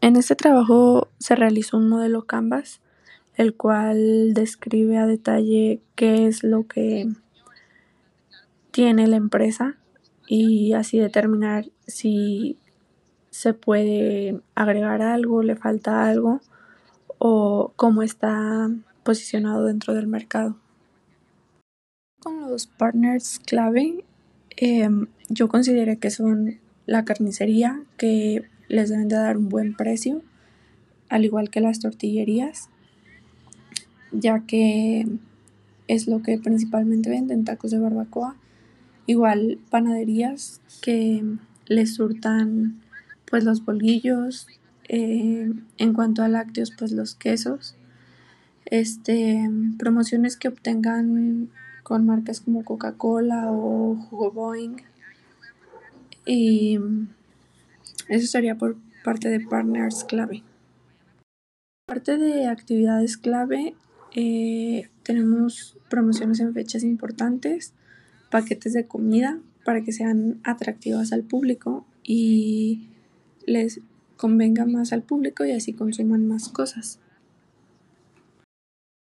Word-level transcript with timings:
En 0.00 0.14
este 0.14 0.36
trabajo 0.36 1.08
se 1.18 1.34
realizó 1.34 1.76
un 1.76 1.88
modelo 1.88 2.24
Canvas, 2.24 2.80
el 3.36 3.54
cual 3.54 4.32
describe 4.32 4.96
a 4.96 5.06
detalle 5.06 5.80
qué 5.96 6.26
es 6.26 6.44
lo 6.44 6.66
que 6.68 7.08
tiene 8.70 9.08
la 9.08 9.16
empresa 9.16 9.76
y 10.28 10.72
así 10.74 10.98
determinar 10.98 11.66
si 11.86 12.58
se 13.30 13.54
puede 13.54 14.40
agregar 14.54 15.02
algo, 15.02 15.42
le 15.42 15.56
falta 15.56 16.06
algo 16.06 16.40
o 17.18 17.72
cómo 17.74 18.02
está 18.02 18.70
posicionado 19.02 19.64
dentro 19.64 19.94
del 19.94 20.06
mercado. 20.06 20.56
Con 22.20 22.50
los 22.50 22.66
partners 22.66 23.40
clave, 23.40 24.04
em, 24.56 25.08
yo 25.28 25.48
consideré 25.48 25.98
que 25.98 26.10
son 26.10 26.60
la 26.86 27.04
carnicería, 27.04 27.82
que 27.96 28.48
les 28.68 28.88
deben 28.88 29.08
de 29.08 29.16
dar 29.16 29.36
un 29.36 29.48
buen 29.48 29.74
precio, 29.74 30.22
al 31.08 31.24
igual 31.24 31.50
que 31.50 31.60
las 31.60 31.80
tortillerías, 31.80 32.68
ya 34.12 34.40
que 34.40 35.06
es 35.86 36.06
lo 36.06 36.22
que 36.22 36.38
principalmente 36.38 37.10
venden, 37.10 37.44
tacos 37.44 37.70
de 37.70 37.78
barbacoa. 37.78 38.36
Igual 39.06 39.58
panaderías 39.70 40.60
que 40.82 41.24
les 41.66 41.94
surtan 41.94 42.80
pues 43.24 43.44
los 43.44 43.64
bolillos, 43.64 44.46
eh, 44.88 45.50
en 45.78 45.92
cuanto 45.92 46.22
a 46.22 46.28
lácteos 46.28 46.72
pues 46.78 46.92
los 46.92 47.14
quesos, 47.14 47.74
este 48.66 49.50
promociones 49.78 50.36
que 50.36 50.48
obtengan 50.48 51.50
con 51.82 52.04
marcas 52.04 52.40
como 52.40 52.64
Coca-Cola 52.64 53.50
o 53.50 53.96
Jugo 53.96 54.30
Boing 54.30 54.76
y 56.26 56.78
eso 58.08 58.26
sería 58.26 58.56
por 58.56 58.76
parte 59.04 59.28
de 59.28 59.40
partners 59.40 60.04
clave. 60.04 60.42
Parte 61.86 62.18
de 62.18 62.46
actividades 62.46 63.16
clave 63.16 63.74
eh, 64.14 64.88
tenemos 65.02 65.76
promociones 65.88 66.40
en 66.40 66.54
fechas 66.54 66.84
importantes, 66.84 67.72
paquetes 68.30 68.72
de 68.72 68.86
comida 68.86 69.38
para 69.64 69.82
que 69.82 69.92
sean 69.92 70.40
atractivas 70.44 71.12
al 71.12 71.24
público 71.24 71.86
y 72.02 72.88
les 73.46 73.80
convenga 74.16 74.66
más 74.66 74.92
al 74.92 75.02
público 75.02 75.44
y 75.44 75.52
así 75.52 75.72
consuman 75.72 76.26
más 76.26 76.48
cosas. 76.48 77.00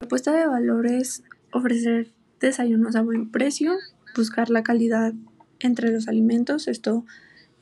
La 0.00 0.08
propuesta 0.08 0.36
de 0.36 0.46
valor 0.46 0.86
es 0.86 1.22
ofrecer 1.52 2.12
desayunos 2.40 2.96
a 2.96 3.02
buen 3.02 3.30
precio, 3.30 3.74
buscar 4.14 4.50
la 4.50 4.62
calidad 4.62 5.14
entre 5.60 5.90
los 5.90 6.08
alimentos, 6.08 6.68
esto 6.68 7.04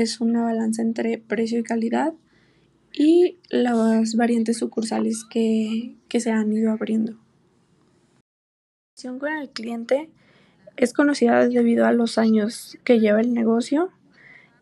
es 0.00 0.20
una 0.20 0.42
balanza 0.42 0.82
entre 0.82 1.18
precio 1.18 1.58
y 1.58 1.64
calidad 1.64 2.14
y 2.92 3.38
las 3.50 4.14
variantes 4.14 4.58
sucursales 4.58 5.24
que, 5.28 5.96
que 6.08 6.20
se 6.20 6.30
han 6.30 6.52
ido 6.52 6.70
abriendo. 6.70 7.12
La 7.12 7.18
relación 9.02 9.18
con 9.18 9.32
el 9.32 9.50
cliente 9.50 10.08
es 10.76 10.92
conocida 10.92 11.48
debido 11.48 11.84
a 11.86 11.92
los 11.92 12.18
años 12.18 12.78
que 12.84 13.00
lleva 13.00 13.20
el 13.20 13.34
negocio 13.34 13.90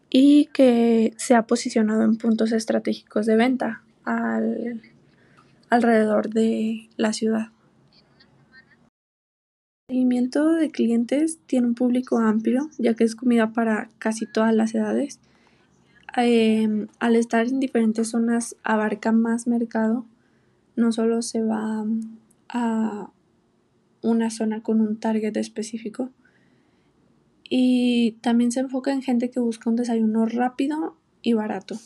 y 0.09 0.47
que 0.55 1.13
se 1.19 1.35
ha 1.35 1.43
posicionado 1.43 2.03
en 2.05 2.17
puntos 2.17 2.53
estratégicos 2.53 3.27
de 3.27 3.37
venta 3.37 3.83
al, 4.05 4.81
alrededor 5.69 6.31
de 6.31 6.89
la 6.97 7.13
ciudad. 7.13 7.49
El 9.89 9.95
seguimiento 9.95 10.53
de 10.53 10.73
clientes 10.73 11.39
tiene 11.47 11.69
un 11.69 11.77
público 11.77 12.19
amplio, 12.19 12.69
ya 12.77 12.95
que 12.95 13.05
es 13.05 13.15
comida 13.15 13.53
para 13.53 13.89
casi 13.99 14.27
todas 14.27 14.53
las 14.53 14.75
edades. 14.75 15.21
Em, 16.17 16.89
al 16.99 17.15
estar 17.15 17.47
en 17.47 17.61
diferentes 17.61 18.09
zonas 18.09 18.57
abarca 18.65 19.13
más 19.13 19.47
mercado, 19.47 20.05
no 20.75 20.91
solo 20.91 21.23
se 21.23 21.41
va 21.41 21.87
a 22.49 23.11
una 24.03 24.31
zona 24.31 24.61
con 24.61 24.81
un 24.81 24.99
target 24.99 25.37
específico, 25.37 26.11
y 27.49 28.13
también 28.23 28.51
se 28.51 28.61
enfoca 28.61 28.93
en 28.93 29.03
gente 29.03 29.31
que 29.31 29.39
busca 29.39 29.71
un 29.71 29.77
desayuno 29.77 30.27
rápido 30.27 30.97
y 31.23 31.35
barato. 31.35 31.77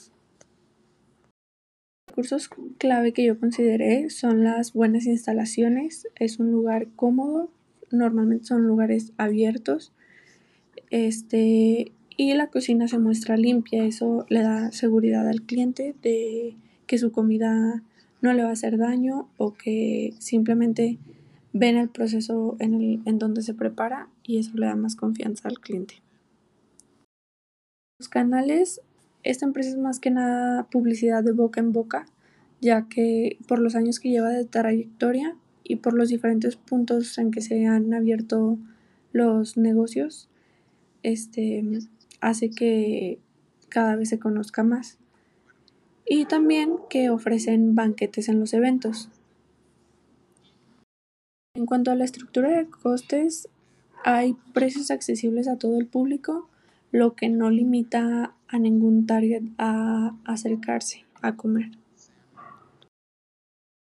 Recursos 2.08 2.48
clave 2.78 3.12
que 3.12 3.24
yo 3.24 3.38
consideré 3.38 4.08
son 4.08 4.42
las 4.42 4.72
buenas 4.72 5.04
instalaciones, 5.04 6.08
es 6.14 6.38
un 6.38 6.50
lugar 6.50 6.88
cómodo, 6.96 7.50
normalmente 7.90 8.46
son 8.46 8.66
lugares 8.66 9.12
abiertos, 9.16 9.92
este, 10.90 11.92
y 12.16 12.34
la 12.34 12.48
cocina 12.48 12.88
se 12.88 12.98
muestra 12.98 13.36
limpia, 13.36 13.84
eso 13.84 14.26
le 14.28 14.42
da 14.42 14.72
seguridad 14.72 15.28
al 15.28 15.42
cliente 15.42 15.94
de 16.02 16.56
que 16.86 16.98
su 16.98 17.12
comida 17.12 17.82
no 18.20 18.32
le 18.32 18.42
va 18.42 18.50
a 18.50 18.52
hacer 18.52 18.76
daño 18.76 19.28
o 19.36 19.54
que 19.54 20.14
simplemente 20.18 20.98
ven 21.52 21.76
el 21.76 21.88
proceso 21.88 22.56
en, 22.58 22.74
el, 22.74 23.00
en 23.04 23.18
donde 23.18 23.42
se 23.42 23.54
prepara 23.54 24.08
y 24.22 24.38
eso 24.38 24.52
le 24.54 24.66
da 24.66 24.76
más 24.76 24.96
confianza 24.96 25.48
al 25.48 25.60
cliente. 25.60 26.02
Los 27.98 28.08
canales, 28.08 28.80
esta 29.22 29.46
empresa 29.46 29.70
es 29.70 29.76
más 29.76 30.00
que 30.00 30.10
nada 30.10 30.64
publicidad 30.64 31.22
de 31.22 31.32
boca 31.32 31.60
en 31.60 31.72
boca, 31.72 32.06
ya 32.60 32.88
que 32.88 33.38
por 33.48 33.58
los 33.58 33.74
años 33.74 34.00
que 34.00 34.10
lleva 34.10 34.30
de 34.30 34.44
trayectoria 34.44 35.36
y 35.70 35.76
por 35.76 35.94
los 35.94 36.08
diferentes 36.08 36.56
puntos 36.56 37.16
en 37.18 37.30
que 37.30 37.40
se 37.40 37.64
han 37.66 37.94
abierto 37.94 38.58
los 39.12 39.56
negocios, 39.56 40.28
este 41.04 41.64
hace 42.20 42.50
que 42.50 43.20
cada 43.68 43.94
vez 43.94 44.08
se 44.08 44.18
conozca 44.18 44.64
más. 44.64 44.98
Y 46.04 46.24
también 46.24 46.72
que 46.88 47.08
ofrecen 47.08 47.76
banquetes 47.76 48.28
en 48.28 48.40
los 48.40 48.52
eventos. 48.52 49.10
En 51.54 51.66
cuanto 51.66 51.92
a 51.92 51.94
la 51.94 52.04
estructura 52.04 52.50
de 52.50 52.66
costes, 52.66 53.48
hay 54.04 54.36
precios 54.52 54.90
accesibles 54.90 55.46
a 55.46 55.56
todo 55.56 55.78
el 55.78 55.86
público, 55.86 56.48
lo 56.90 57.14
que 57.14 57.28
no 57.28 57.48
limita 57.48 58.34
a 58.48 58.58
ningún 58.58 59.06
target 59.06 59.44
a 59.56 60.16
acercarse 60.24 61.04
a 61.22 61.36
comer. 61.36 61.79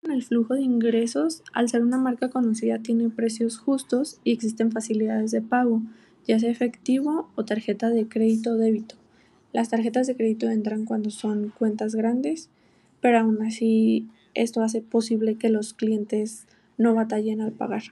El 0.09 0.21
flujo 0.21 0.53
de 0.53 0.61
ingresos, 0.61 1.41
al 1.51 1.67
ser 1.67 1.81
una 1.81 1.97
marca 1.97 2.29
conocida, 2.29 2.77
tiene 2.79 3.09
precios 3.09 3.57
justos 3.57 4.19
y 4.23 4.33
existen 4.33 4.71
facilidades 4.71 5.31
de 5.31 5.41
pago, 5.41 5.81
ya 6.27 6.39
sea 6.39 6.51
efectivo 6.51 7.29
o 7.35 7.43
tarjeta 7.43 7.89
de 7.89 8.07
crédito 8.07 8.51
o 8.51 8.55
débito. 8.55 8.95
Las 9.51 9.69
tarjetas 9.69 10.05
de 10.05 10.15
crédito 10.15 10.49
entran 10.49 10.85
cuando 10.85 11.09
son 11.09 11.51
cuentas 11.57 11.95
grandes, 11.95 12.49
pero 13.01 13.19
aún 13.19 13.41
así 13.41 14.07
esto 14.35 14.61
hace 14.61 14.81
posible 14.81 15.35
que 15.35 15.49
los 15.49 15.73
clientes 15.73 16.45
no 16.77 16.93
batallen 16.93 17.41
al 17.41 17.51
pagar. 17.51 17.83